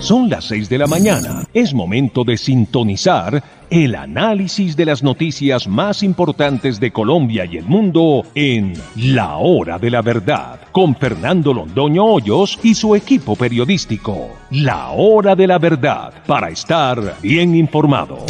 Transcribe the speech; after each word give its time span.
Son 0.00 0.30
las 0.30 0.46
6 0.46 0.70
de 0.70 0.78
la 0.78 0.86
mañana. 0.86 1.44
Es 1.52 1.74
momento 1.74 2.24
de 2.24 2.38
sintonizar 2.38 3.44
el 3.68 3.94
análisis 3.94 4.74
de 4.74 4.86
las 4.86 5.02
noticias 5.02 5.68
más 5.68 6.02
importantes 6.02 6.80
de 6.80 6.90
Colombia 6.90 7.44
y 7.44 7.58
el 7.58 7.66
mundo 7.66 8.22
en 8.34 8.72
La 8.96 9.36
Hora 9.36 9.78
de 9.78 9.90
la 9.90 10.00
Verdad, 10.00 10.58
con 10.72 10.96
Fernando 10.96 11.52
Londoño 11.52 12.02
Hoyos 12.02 12.58
y 12.62 12.74
su 12.74 12.96
equipo 12.96 13.36
periodístico. 13.36 14.30
La 14.50 14.88
Hora 14.88 15.36
de 15.36 15.46
la 15.46 15.58
Verdad, 15.58 16.14
para 16.26 16.48
estar 16.48 17.16
bien 17.20 17.54
informado. 17.54 18.24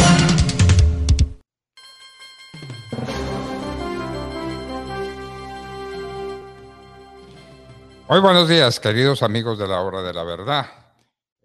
Muy 8.09 8.19
buenos 8.19 8.49
días, 8.49 8.81
queridos 8.81 9.23
amigos 9.23 9.57
de 9.57 9.69
la 9.69 9.81
Hora 9.83 10.03
de 10.03 10.13
la 10.13 10.25
Verdad. 10.25 10.80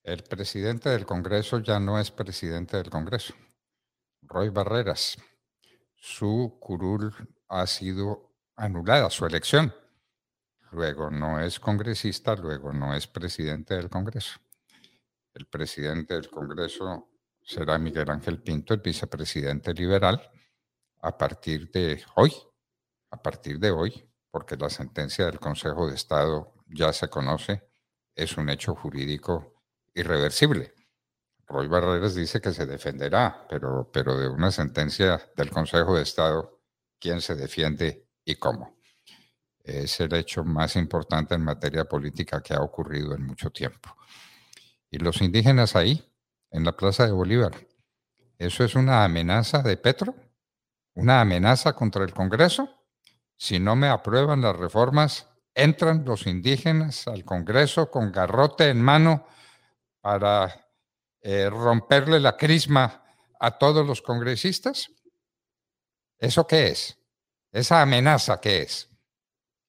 el 0.02 0.24
presidente 0.24 0.88
del 0.90 1.06
Congreso 1.06 1.60
ya 1.60 1.82
no 1.82 2.00
es 2.00 2.12
presidente 2.12 2.78
del 2.78 2.90
Congreso. 2.90 3.34
Roy 4.22 4.48
Barreras, 4.48 5.18
su 5.98 6.58
curul 6.62 7.14
ha 7.50 7.68
sido 7.68 8.34
anulada, 8.56 9.10
su 9.10 9.26
elección. 9.26 9.74
Luego 10.72 11.10
no 11.10 11.40
es 11.40 11.60
congresista, 11.60 12.36
luego 12.36 12.74
no 12.74 12.94
es 12.94 13.08
presidente 13.08 13.76
del 13.76 13.90
Congreso. 13.90 14.40
El 15.34 15.46
presidente 15.46 16.16
del 16.16 16.30
Congreso 16.30 17.10
será 17.42 17.78
Miguel 17.78 18.10
Ángel 18.10 18.42
Pinto, 18.42 18.74
el 18.74 18.82
vicepresidente 18.82 19.74
liberal, 19.74 20.22
a 21.02 21.18
partir 21.18 21.72
de 21.72 22.04
hoy, 22.16 22.34
a 23.12 23.22
partir 23.22 23.60
de 23.60 23.72
hoy, 23.72 24.04
porque 24.30 24.58
la 24.58 24.70
sentencia 24.70 25.26
del 25.26 25.40
Consejo 25.40 25.88
de 25.88 25.96
Estado 25.96 26.54
ya 26.68 26.92
se 26.92 27.08
conoce, 27.08 27.70
es 28.16 28.36
un 28.36 28.50
hecho 28.50 28.76
jurídico 28.76 29.64
irreversible. 29.94 30.74
Roy 31.48 31.68
Barreras 31.68 32.16
dice 32.16 32.42
que 32.42 32.52
se 32.52 32.66
defenderá, 32.66 33.46
pero, 33.50 33.90
pero 33.92 34.18
de 34.18 34.28
una 34.28 34.52
sentencia 34.52 35.32
del 35.38 35.50
Consejo 35.50 35.96
de 35.96 36.04
Estado, 36.04 36.60
¿quién 37.00 37.22
se 37.22 37.36
defiende 37.36 38.10
y 38.26 38.36
cómo? 38.36 38.77
Es 39.68 40.00
el 40.00 40.14
hecho 40.14 40.46
más 40.46 40.78
importante 40.78 41.36
en 41.36 41.44
materia 41.44 41.84
política 41.84 42.42
que 42.42 42.54
ha 42.54 42.62
ocurrido 42.62 43.14
en 43.14 43.26
mucho 43.26 43.50
tiempo. 43.50 43.98
Y 44.90 44.98
los 44.98 45.22
indígenas 45.22 45.76
ahí, 45.76 46.10
en 46.52 46.64
la 46.64 46.72
Plaza 46.72 47.06
de 47.06 47.12
Bolívar, 47.12 47.52
¿eso 48.38 48.64
es 48.64 48.76
una 48.76 49.04
amenaza 49.04 49.62
de 49.62 49.76
Petro? 49.76 50.16
¿Una 50.94 51.20
amenaza 51.20 51.74
contra 51.74 52.06
el 52.06 52.14
Congreso? 52.14 52.70
Si 53.36 53.60
no 53.60 53.76
me 53.76 53.90
aprueban 53.90 54.42
las 54.42 54.56
reformas, 54.56 55.28
entran 55.54 56.06
los 56.06 56.28
indígenas 56.28 57.06
al 57.10 57.26
Congreso 57.26 57.92
con 57.92 58.14
garrote 58.14 58.70
en 58.70 58.82
mano 58.82 59.28
para 60.00 60.70
eh, 61.20 61.50
romperle 61.50 62.22
la 62.22 62.38
crisma 62.38 63.04
a 63.38 63.58
todos 63.58 63.86
los 63.86 64.02
congresistas? 64.02 64.90
¿Eso 66.18 66.48
qué 66.48 66.70
es? 66.70 66.98
¿Esa 67.52 67.82
amenaza 67.82 68.40
qué 68.40 68.62
es? 68.62 68.90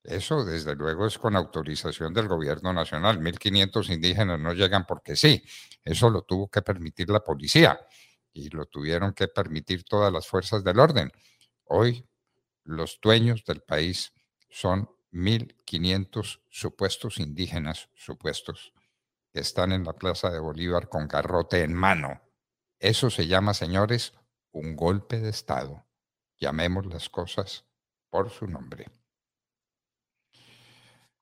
Eso, 0.09 0.43
desde 0.43 0.75
luego, 0.75 1.07
es 1.07 1.19
con 1.19 1.37
autorización 1.37 2.15
del 2.15 2.29
gobierno 2.29 2.73
nacional. 2.73 3.21
1.500 3.21 3.93
indígenas 3.93 4.41
no 4.41 4.55
llegan 4.55 4.87
porque 4.87 5.15
sí. 5.17 5.45
Eso 5.85 6.09
lo 6.09 6.23
tuvo 6.23 6.49
que 6.49 6.63
permitir 6.63 7.11
la 7.11 7.21
policía 7.21 7.79
y 8.33 8.49
lo 8.49 8.65
tuvieron 8.65 9.13
que 9.13 9.29
permitir 9.29 9.85
todas 9.85 10.11
las 10.11 10.27
fuerzas 10.27 10.65
del 10.65 10.81
orden. 10.81 11.13
Hoy, 11.65 12.09
los 12.65 12.99
dueños 13.03 13.45
del 13.45 13.61
país 13.61 14.15
son 14.49 14.89
1.500 15.13 16.41
supuestos 16.49 17.19
indígenas, 17.19 17.91
supuestos, 17.95 18.73
que 19.31 19.41
están 19.41 19.73
en 19.73 19.85
la 19.85 19.93
Plaza 19.93 20.31
de 20.31 20.39
Bolívar 20.39 20.89
con 20.89 21.07
garrote 21.07 21.63
en 21.63 21.75
mano. 21.75 22.23
Eso 22.79 23.11
se 23.11 23.27
llama, 23.27 23.53
señores, 23.53 24.15
un 24.53 24.75
golpe 24.75 25.21
de 25.21 25.29
Estado. 25.29 25.85
Llamemos 26.39 26.87
las 26.87 27.11
cosas 27.11 27.67
por 28.09 28.31
su 28.31 28.47
nombre. 28.47 28.87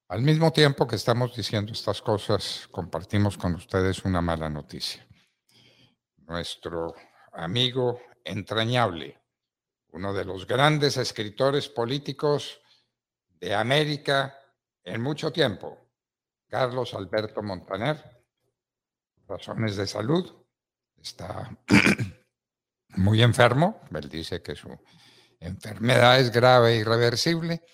Al 0.08 0.22
mismo 0.22 0.52
tiempo 0.52 0.86
que 0.86 0.94
estamos 0.94 1.34
diciendo 1.34 1.72
estas 1.72 2.00
cosas, 2.00 2.68
compartimos 2.70 3.36
con 3.36 3.56
ustedes 3.56 4.04
una 4.04 4.20
mala 4.20 4.48
noticia. 4.48 5.04
Nuestro 6.18 6.94
amigo 7.32 8.00
entrañable, 8.22 9.20
uno 9.88 10.14
de 10.14 10.24
los 10.24 10.46
grandes 10.46 10.96
escritores 10.96 11.68
políticos 11.68 12.60
de 13.40 13.52
América 13.52 14.38
en 14.84 15.02
mucho 15.02 15.32
tiempo, 15.32 15.76
Carlos 16.46 16.94
Alberto 16.94 17.42
Montaner, 17.42 18.00
razones 19.26 19.74
de 19.74 19.88
salud, 19.88 20.32
está 21.02 21.50
muy 22.90 23.22
enfermo, 23.22 23.80
él 23.92 24.08
dice 24.08 24.40
que 24.40 24.54
su 24.54 24.68
enfermedad 25.40 26.20
es 26.20 26.30
grave 26.30 26.74
e 26.74 26.76
irreversible, 26.76 27.64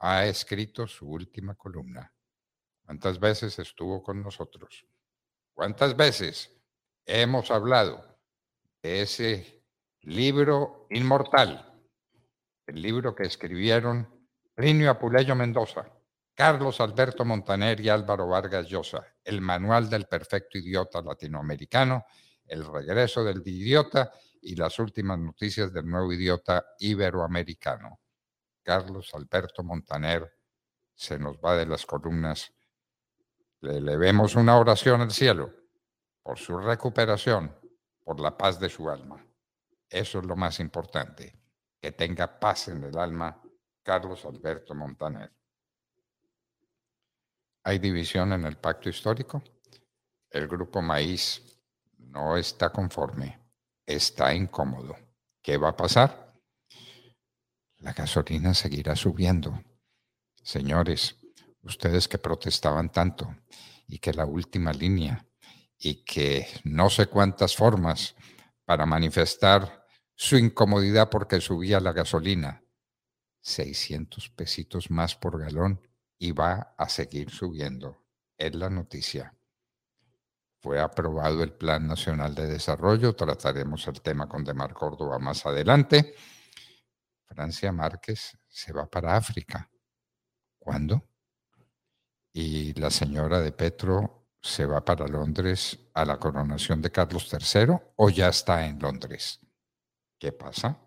ha 0.00 0.26
escrito 0.26 0.86
su 0.86 1.08
última 1.08 1.54
columna. 1.54 2.12
¿Cuántas 2.84 3.20
veces 3.20 3.58
estuvo 3.58 4.02
con 4.02 4.22
nosotros? 4.22 4.86
¿Cuántas 5.54 5.96
veces 5.96 6.50
hemos 7.06 7.50
hablado 7.50 8.18
de 8.82 9.02
ese 9.02 9.62
libro 10.02 10.86
inmortal, 10.90 11.82
el 12.66 12.80
libro 12.80 13.14
que 13.14 13.24
escribieron 13.24 14.08
Plinio 14.54 14.90
Apuleyo 14.90 15.34
Mendoza, 15.34 15.86
Carlos 16.34 16.80
Alberto 16.80 17.24
Montaner 17.24 17.80
y 17.80 17.90
Álvaro 17.90 18.26
Vargas 18.26 18.66
Llosa, 18.66 19.04
el 19.22 19.40
manual 19.40 19.90
del 19.90 20.06
perfecto 20.06 20.56
idiota 20.56 21.02
latinoamericano, 21.02 22.06
el 22.46 22.64
regreso 22.64 23.22
del 23.22 23.42
idiota 23.44 24.10
y 24.40 24.56
las 24.56 24.78
últimas 24.78 25.18
noticias 25.18 25.72
del 25.72 25.86
nuevo 25.86 26.12
idiota 26.12 26.64
iberoamericano. 26.78 27.99
Carlos 28.70 29.12
Alberto 29.14 29.64
Montaner 29.64 30.32
se 30.94 31.18
nos 31.18 31.38
va 31.38 31.56
de 31.56 31.66
las 31.66 31.84
columnas. 31.84 32.52
Le 33.62 33.78
elevemos 33.78 34.36
una 34.36 34.56
oración 34.56 35.00
al 35.00 35.10
cielo 35.10 35.52
por 36.22 36.38
su 36.38 36.56
recuperación, 36.56 37.52
por 38.04 38.20
la 38.20 38.38
paz 38.38 38.60
de 38.60 38.68
su 38.68 38.88
alma. 38.88 39.26
Eso 39.88 40.20
es 40.20 40.24
lo 40.24 40.36
más 40.36 40.60
importante, 40.60 41.36
que 41.80 41.90
tenga 41.90 42.38
paz 42.38 42.68
en 42.68 42.84
el 42.84 42.96
alma 42.96 43.42
Carlos 43.82 44.24
Alberto 44.24 44.72
Montaner. 44.72 45.32
Hay 47.64 47.80
división 47.80 48.34
en 48.34 48.44
el 48.44 48.56
pacto 48.56 48.88
histórico. 48.88 49.42
El 50.30 50.46
grupo 50.46 50.80
Maíz 50.80 51.60
no 51.98 52.36
está 52.36 52.70
conforme, 52.70 53.36
está 53.84 54.32
incómodo. 54.32 54.96
¿Qué 55.42 55.56
va 55.56 55.70
a 55.70 55.76
pasar? 55.76 56.29
La 57.80 57.92
gasolina 57.94 58.52
seguirá 58.54 58.94
subiendo. 58.94 59.62
Señores, 60.42 61.16
ustedes 61.62 62.08
que 62.08 62.18
protestaban 62.18 62.92
tanto 62.92 63.34
y 63.86 63.98
que 63.98 64.12
la 64.12 64.26
última 64.26 64.72
línea 64.72 65.26
y 65.78 66.04
que 66.04 66.46
no 66.64 66.90
sé 66.90 67.06
cuántas 67.06 67.56
formas 67.56 68.14
para 68.66 68.84
manifestar 68.84 69.86
su 70.14 70.36
incomodidad 70.36 71.08
porque 71.08 71.40
subía 71.40 71.80
la 71.80 71.92
gasolina. 71.92 72.62
600 73.40 74.28
pesitos 74.30 74.90
más 74.90 75.16
por 75.16 75.40
galón 75.40 75.80
y 76.18 76.32
va 76.32 76.74
a 76.76 76.88
seguir 76.90 77.30
subiendo. 77.30 78.04
Es 78.36 78.54
la 78.54 78.68
noticia. 78.68 79.34
Fue 80.60 80.78
aprobado 80.78 81.42
el 81.42 81.54
Plan 81.54 81.86
Nacional 81.86 82.34
de 82.34 82.46
Desarrollo. 82.46 83.16
Trataremos 83.16 83.88
el 83.88 84.02
tema 84.02 84.28
con 84.28 84.44
Demar 84.44 84.74
Córdoba 84.74 85.18
más 85.18 85.46
adelante. 85.46 86.14
Francia 87.30 87.70
Márquez 87.70 88.36
se 88.48 88.72
va 88.72 88.86
para 88.86 89.16
África. 89.16 89.70
¿Cuándo? 90.58 91.08
Y 92.32 92.74
la 92.74 92.90
señora 92.90 93.40
de 93.40 93.52
Petro 93.52 94.28
se 94.42 94.66
va 94.66 94.84
para 94.84 95.06
Londres 95.06 95.78
a 95.94 96.04
la 96.04 96.18
coronación 96.18 96.82
de 96.82 96.90
Carlos 96.90 97.30
III 97.32 97.74
o 97.96 98.10
ya 98.10 98.28
está 98.28 98.66
en 98.66 98.78
Londres. 98.78 99.40
¿Qué 100.18 100.32
pasa? 100.32 100.78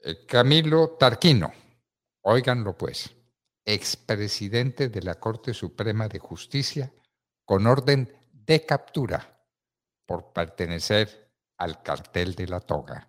Eh, 0.00 0.26
Camilo 0.26 0.96
Tarquino, 0.98 1.52
óiganlo 2.22 2.76
pues, 2.76 3.14
expresidente 3.64 4.88
de 4.88 5.02
la 5.02 5.14
Corte 5.14 5.54
Suprema 5.54 6.08
de 6.08 6.18
Justicia 6.18 6.92
con 7.44 7.66
orden 7.66 8.12
de 8.32 8.66
captura 8.66 9.40
por 10.04 10.32
pertenecer 10.32 11.30
al 11.58 11.82
cartel 11.82 12.34
de 12.34 12.48
la 12.48 12.60
toga. 12.60 13.08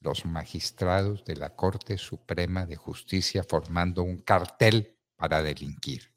Los 0.00 0.24
magistrados 0.24 1.24
de 1.24 1.36
la 1.36 1.56
Corte 1.56 1.98
Suprema 1.98 2.66
de 2.66 2.76
Justicia 2.76 3.42
formando 3.42 4.02
un 4.02 4.18
cartel 4.18 4.96
para 5.16 5.42
delinquir 5.42 6.12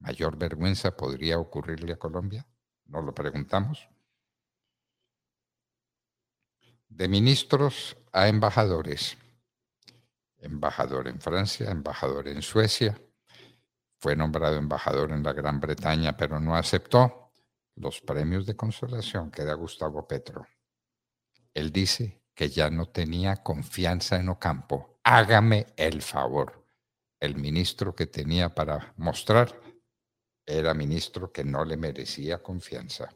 mayor 0.00 0.36
vergüenza 0.36 0.96
podría 0.96 1.38
ocurrirle 1.38 1.92
a 1.92 1.98
Colombia? 1.98 2.46
¿Nos 2.86 3.04
lo 3.04 3.14
preguntamos? 3.14 3.88
De 6.88 7.06
ministros 7.06 7.96
a 8.12 8.28
embajadores. 8.28 9.16
Embajador 10.38 11.06
en 11.06 11.20
Francia, 11.20 11.70
embajador 11.70 12.26
en 12.28 12.42
Suecia. 12.42 13.00
Fue 13.98 14.16
nombrado 14.16 14.56
embajador 14.56 15.12
en 15.12 15.22
la 15.22 15.34
Gran 15.34 15.60
Bretaña, 15.60 16.16
pero 16.16 16.40
no 16.40 16.56
aceptó 16.56 17.30
los 17.76 18.00
premios 18.00 18.46
de 18.46 18.56
consolación 18.56 19.30
que 19.30 19.44
da 19.44 19.54
Gustavo 19.54 20.08
Petro. 20.08 20.46
Él 21.52 21.70
dice 21.70 22.19
que 22.40 22.48
ya 22.48 22.70
no 22.70 22.88
tenía 22.88 23.36
confianza 23.42 24.16
en 24.16 24.30
Ocampo. 24.30 24.98
Hágame 25.04 25.66
el 25.76 26.00
favor. 26.00 26.66
El 27.20 27.36
ministro 27.36 27.94
que 27.94 28.06
tenía 28.06 28.54
para 28.54 28.94
mostrar 28.96 29.60
era 30.46 30.72
ministro 30.72 31.30
que 31.30 31.44
no 31.44 31.66
le 31.66 31.76
merecía 31.76 32.42
confianza. 32.42 33.14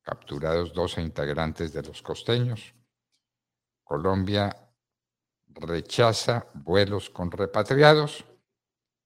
Capturados 0.00 0.72
12 0.74 1.02
integrantes 1.02 1.72
de 1.72 1.82
los 1.82 2.00
costeños, 2.00 2.72
Colombia 3.82 4.54
rechaza 5.48 6.46
vuelos 6.54 7.10
con 7.10 7.32
repatriados 7.32 8.24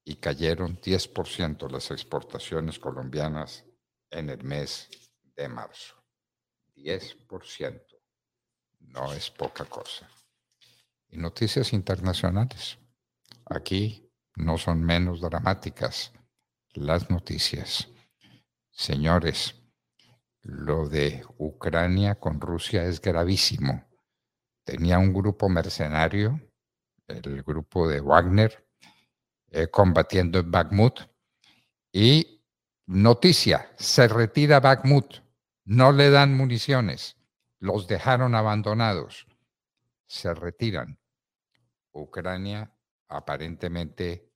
y 0.05 0.17
cayeron 0.17 0.79
10% 0.79 1.71
las 1.71 1.91
exportaciones 1.91 2.79
colombianas 2.79 3.65
en 4.11 4.29
el 4.29 4.45
mes 4.45 4.91
de 5.35 5.49
marzo. 5.49 5.95
10%. 6.77 7.92
No 8.89 9.13
es 9.13 9.31
poca 9.31 9.65
cosa. 9.65 10.09
Y 11.09 11.17
noticias 11.17 11.73
internacionales. 11.73 12.79
Aquí 13.47 14.11
no 14.37 14.59
son 14.59 14.83
menos 14.83 15.21
dramáticas 15.21 16.13
las 16.75 17.11
noticias. 17.11 17.89
Señores, 18.71 19.55
lo 20.43 20.89
de 20.89 21.25
Ucrania 21.39 22.17
con 22.17 22.41
Rusia 22.41 22.85
es 22.85 23.01
gravísimo. 23.01 23.85
Tenía 24.65 24.99
un 24.99 25.13
grupo 25.13 25.49
mercenario, 25.49 26.41
el 27.09 27.43
grupo 27.43 27.89
de 27.89 28.01
Wagner, 28.01 28.67
eh, 29.51 29.69
combatiendo 29.69 30.39
en 30.39 30.51
Bakhmut. 30.51 31.01
Y 31.93 32.43
noticia, 32.87 33.71
se 33.77 34.09
retira 34.09 34.61
Bakhmut. 34.61 35.17
No 35.65 35.93
le 35.93 36.11
dan 36.11 36.37
municiones. 36.37 37.17
Los 37.63 37.87
dejaron 37.87 38.35
abandonados. 38.35 39.25
Se 40.09 40.35
retiran. 40.35 40.99
Ucrania 41.93 42.75
aparentemente 43.07 44.33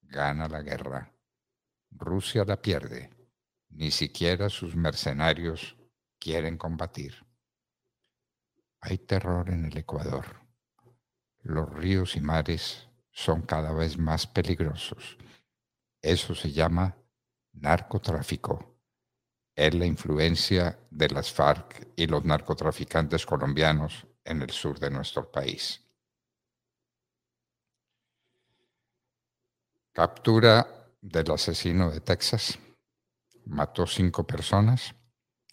gana 0.00 0.48
la 0.48 0.62
guerra. 0.62 1.12
Rusia 1.90 2.42
la 2.46 2.62
pierde. 2.62 3.10
Ni 3.68 3.90
siquiera 3.90 4.48
sus 4.48 4.76
mercenarios 4.76 5.76
quieren 6.18 6.56
combatir. 6.56 7.26
Hay 8.80 8.96
terror 8.96 9.50
en 9.50 9.66
el 9.66 9.76
Ecuador. 9.76 10.40
Los 11.40 11.68
ríos 11.68 12.16
y 12.16 12.22
mares 12.22 12.88
son 13.10 13.42
cada 13.42 13.74
vez 13.74 13.98
más 13.98 14.26
peligrosos. 14.26 15.18
Eso 16.00 16.34
se 16.34 16.50
llama 16.50 16.96
narcotráfico. 17.52 18.79
Es 19.60 19.74
la 19.74 19.84
influencia 19.84 20.78
de 20.90 21.10
las 21.10 21.30
FARC 21.30 21.88
y 21.94 22.06
los 22.06 22.24
narcotraficantes 22.24 23.26
colombianos 23.26 24.06
en 24.24 24.40
el 24.40 24.48
sur 24.48 24.78
de 24.78 24.88
nuestro 24.88 25.30
país. 25.30 25.84
Captura 29.92 30.66
del 31.02 31.30
asesino 31.32 31.90
de 31.90 32.00
Texas. 32.00 32.58
Mató 33.44 33.86
cinco 33.86 34.26
personas 34.26 34.94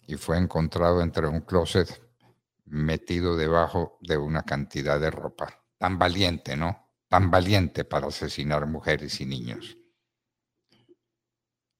y 0.06 0.16
fue 0.16 0.38
encontrado 0.38 1.02
entre 1.02 1.26
un 1.26 1.42
closet 1.42 2.02
metido 2.64 3.36
debajo 3.36 3.98
de 4.00 4.16
una 4.16 4.42
cantidad 4.42 4.98
de 4.98 5.10
ropa. 5.10 5.66
Tan 5.76 5.98
valiente, 5.98 6.56
¿no? 6.56 6.94
Tan 7.08 7.30
valiente 7.30 7.84
para 7.84 8.06
asesinar 8.06 8.66
mujeres 8.66 9.20
y 9.20 9.26
niños. 9.26 9.77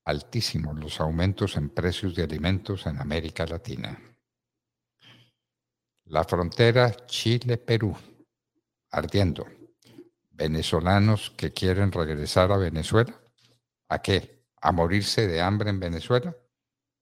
Altísimos 0.09 0.79
los 0.79 1.03
aumentos 1.03 1.59
en 1.59 1.69
precios 1.69 2.15
de 2.15 2.23
alimentos 2.23 2.87
en 2.87 2.99
América 2.99 3.45
Latina. 3.45 4.00
La 6.07 6.25
frontera 6.25 6.91
Chile-Perú, 7.05 7.95
ardiendo. 8.91 9.47
Venezolanos 10.31 11.29
que 11.37 11.53
quieren 11.53 11.93
regresar 11.93 12.50
a 12.53 12.57
Venezuela 12.57 13.21
¿A 13.91 14.00
qué? 14.00 14.47
¿A 14.62 14.73
morirse 14.73 15.27
de 15.27 15.43
hambre 15.43 15.69
en 15.69 15.79
Venezuela? 15.79 16.35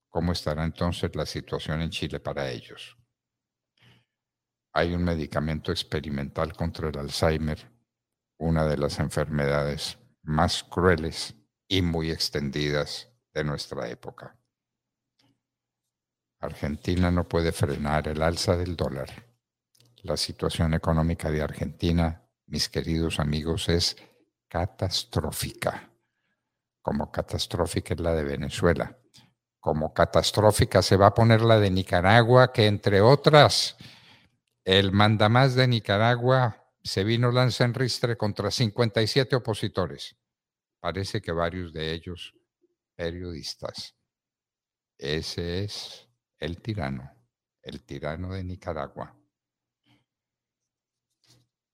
¿Cómo 0.09 0.33
estará 0.33 0.65
entonces 0.65 1.15
la 1.15 1.25
situación 1.25 1.81
en 1.81 1.91
Chile 1.91 2.19
para 2.19 2.49
ellos? 2.49 2.97
hay 4.73 4.93
un 4.93 5.05
medicamento 5.05 5.71
experimental 5.71 6.53
contra 6.53 6.89
el 6.89 6.99
Alzheimer, 6.99 7.71
una 8.37 8.65
de 8.65 8.77
las 8.77 8.99
enfermedades 8.99 9.97
más 10.23 10.63
crueles 10.65 11.36
y 11.67 11.81
muy 11.81 12.11
extendidas 12.11 13.09
de 13.33 13.43
nuestra 13.43 13.89
época. 13.89 14.35
Argentina 16.39 17.11
no 17.11 17.27
puede 17.27 17.51
frenar 17.51 18.07
el 18.07 18.21
alza 18.21 18.55
del 18.55 18.75
dólar. 18.75 19.09
La 20.03 20.17
situación 20.17 20.73
económica 20.73 21.31
de 21.31 21.41
Argentina, 21.41 22.23
mis 22.45 22.69
queridos 22.69 23.19
amigos, 23.19 23.69
es 23.69 23.97
catastrófica. 24.47 25.89
Como 26.81 27.11
catastrófica 27.11 27.93
es 27.95 27.99
la 27.99 28.13
de 28.13 28.23
Venezuela. 28.23 28.97
Como 29.59 29.93
catastrófica 29.93 30.81
se 30.81 30.95
va 30.95 31.07
a 31.07 31.13
poner 31.13 31.41
la 31.41 31.59
de 31.59 31.71
Nicaragua, 31.71 32.53
que 32.53 32.67
entre 32.67 33.01
otras, 33.01 33.75
el 34.63 34.91
mandamás 34.91 35.55
de 35.55 35.67
Nicaragua 35.67 36.71
se 36.83 37.03
vino 37.03 37.31
lanza 37.31 37.65
en 37.65 37.73
ristre 37.73 38.15
contra 38.15 38.51
57 38.51 39.35
opositores. 39.35 40.15
Parece 40.87 41.21
que 41.21 41.33
varios 41.33 41.73
de 41.73 41.91
ellos 41.91 42.33
periodistas. 42.95 43.93
Ese 44.97 45.65
es 45.65 46.07
el 46.39 46.61
tirano, 46.61 47.11
el 47.61 47.83
tirano 47.83 48.33
de 48.33 48.41
Nicaragua. 48.45 49.13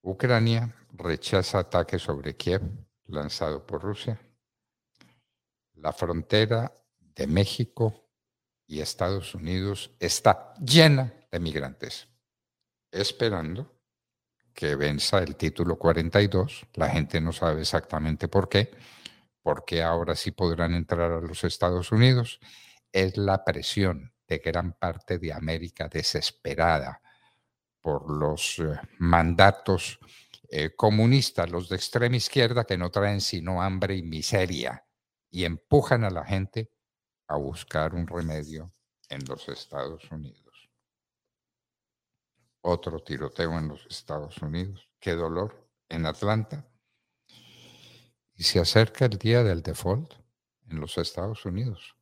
Ucrania 0.01 0.75
rechaza 0.93 1.59
ataque 1.59 1.99
sobre 1.99 2.35
Kiev 2.35 2.63
lanzado 3.05 3.63
por 3.67 3.83
Rusia. 3.83 4.19
La 5.75 5.93
frontera 5.93 6.73
de 6.97 7.27
México 7.27 8.09
y 8.65 8.79
Estados 8.79 9.35
Unidos 9.35 9.91
está 9.99 10.55
llena 10.55 11.13
de 11.31 11.39
migrantes, 11.39 12.07
esperando 12.89 13.79
que 14.55 14.75
venza 14.75 15.19
el 15.19 15.35
título 15.35 15.77
42. 15.77 16.65
La 16.73 16.89
gente 16.89 17.21
no 17.21 17.31
sabe 17.31 17.61
exactamente 17.61 18.27
por 18.27 18.49
qué, 18.49 18.71
porque 19.43 19.83
ahora 19.83 20.15
sí 20.15 20.31
podrán 20.31 20.73
entrar 20.73 21.11
a 21.11 21.21
los 21.21 21.43
Estados 21.43 21.91
Unidos. 21.91 22.39
Es 22.91 23.17
la 23.17 23.43
presión 23.43 24.13
de 24.27 24.39
gran 24.39 24.73
parte 24.73 25.19
de 25.19 25.33
América 25.33 25.87
desesperada 25.89 27.01
por 27.81 28.09
los 28.09 28.59
eh, 28.59 28.79
mandatos 28.99 29.99
eh, 30.49 30.73
comunistas, 30.75 31.51
los 31.51 31.67
de 31.67 31.75
extrema 31.75 32.15
izquierda, 32.15 32.63
que 32.63 32.77
no 32.77 32.89
traen 32.89 33.19
sino 33.19 33.61
hambre 33.61 33.95
y 33.97 34.03
miseria 34.03 34.85
y 35.29 35.45
empujan 35.45 36.03
a 36.03 36.09
la 36.09 36.23
gente 36.23 36.71
a 37.27 37.35
buscar 37.35 37.93
un 37.93 38.07
remedio 38.07 38.71
en 39.09 39.25
los 39.25 39.49
Estados 39.49 40.09
Unidos. 40.11 40.69
Otro 42.61 43.03
tiroteo 43.03 43.57
en 43.57 43.67
los 43.67 43.85
Estados 43.87 44.37
Unidos. 44.37 44.87
Qué 44.99 45.13
dolor. 45.13 45.67
En 45.89 46.05
Atlanta. 46.05 46.65
Se 48.43 48.59
acerca 48.59 49.05
el 49.05 49.17
día 49.17 49.41
del 49.41 49.63
default 49.63 50.15
en 50.69 50.81
los 50.81 50.97
Estados 50.97 51.45
Unidos. 51.45 51.95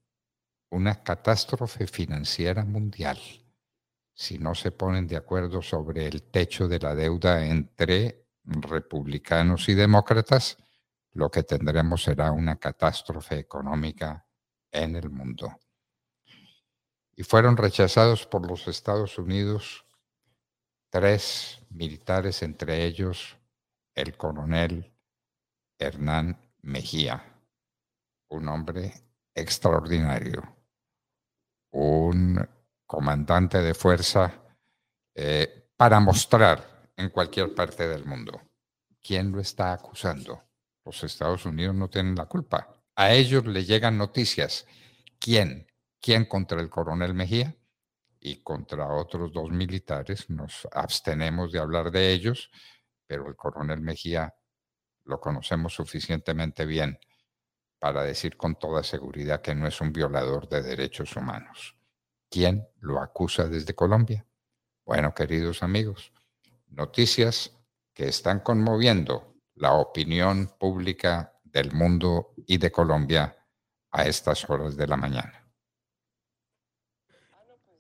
Una 0.71 1.03
catástrofe 1.03 1.86
financiera 1.86 2.65
mundial. 2.65 3.19
Si 4.12 4.39
no 4.39 4.55
se 4.55 4.71
ponen 4.71 5.05
de 5.05 5.17
acuerdo 5.17 5.62
sobre 5.62 6.07
el 6.07 6.24
techo 6.24 6.67
de 6.67 6.79
la 6.79 6.95
deuda 6.95 7.45
entre 7.45 8.25
republicanos 8.43 9.69
y 9.69 9.75
demócratas, 9.75 10.57
lo 11.12 11.29
que 11.29 11.43
tendremos 11.43 12.03
será 12.03 12.31
una 12.31 12.55
catástrofe 12.55 13.38
económica 13.38 14.25
en 14.71 14.95
el 14.95 15.12
mundo. 15.12 15.60
Y 17.15 17.21
fueron 17.21 17.55
rechazados 17.55 18.25
por 18.25 18.48
los 18.48 18.67
Estados 18.67 19.19
Unidos 19.19 19.86
tres 20.89 21.60
militares, 21.69 22.41
entre 22.41 22.83
ellos 22.83 23.38
el 23.93 24.17
coronel 24.17 24.91
Hernán 25.81 26.39
Mejía, 26.61 27.41
un 28.29 28.47
hombre 28.47 28.93
extraordinario, 29.33 30.55
un 31.71 32.47
comandante 32.85 33.57
de 33.63 33.73
fuerza 33.73 34.43
eh, 35.15 35.71
para 35.75 36.00
mostrar 36.00 36.91
en 36.95 37.09
cualquier 37.09 37.55
parte 37.55 37.88
del 37.88 38.05
mundo. 38.05 38.39
¿Quién 39.01 39.31
lo 39.31 39.39
está 39.39 39.73
acusando? 39.73 40.43
Los 40.85 41.03
Estados 41.03 41.47
Unidos 41.47 41.73
no 41.73 41.89
tienen 41.89 42.15
la 42.15 42.27
culpa. 42.27 42.83
A 42.95 43.11
ellos 43.11 43.47
le 43.47 43.65
llegan 43.65 43.97
noticias. 43.97 44.67
¿Quién? 45.17 45.65
¿Quién 46.00 46.25
contra 46.25 46.61
el 46.61 46.69
coronel 46.69 47.15
Mejía? 47.15 47.55
Y 48.19 48.43
contra 48.43 48.88
otros 48.93 49.33
dos 49.33 49.50
militares. 49.50 50.29
Nos 50.29 50.67
abstenemos 50.71 51.51
de 51.51 51.59
hablar 51.59 51.89
de 51.89 52.11
ellos, 52.11 52.51
pero 53.07 53.27
el 53.27 53.35
coronel 53.35 53.81
Mejía 53.81 54.31
lo 55.03 55.20
conocemos 55.20 55.74
suficientemente 55.74 56.65
bien 56.65 57.00
para 57.79 58.03
decir 58.03 58.38
con 58.38 58.55
toda 58.55 58.84
seguridad 58.84 59.41
que 59.41 59.55
no 59.55 59.67
es 59.67 59.81
un 59.81 59.91
violador 59.91 60.48
de 60.48 60.62
derechos 60.62 61.15
humanos. 61.15 61.75
¿Quién 62.29 62.67
lo 62.79 63.01
acusa 63.01 63.48
desde 63.48 63.74
Colombia? 63.74 64.25
Bueno, 64.86 65.13
queridos 65.13 65.63
amigos, 65.63 66.13
noticias 66.67 67.58
que 67.93 68.08
están 68.08 68.39
conmoviendo 68.39 69.36
la 69.55 69.74
opinión 69.74 70.51
pública 70.60 71.39
del 71.43 71.72
mundo 71.72 72.34
y 72.48 72.58
de 72.58 72.72
Colombia 72.72 73.36
a 73.91 74.05
estas 74.05 74.50
horas 74.50 74.77
de 74.77 74.88
la 74.88 74.98
mañana. 74.98 75.51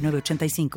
906985. 0.00 0.70